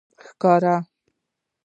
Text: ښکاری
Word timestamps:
ښکاری 0.25 0.75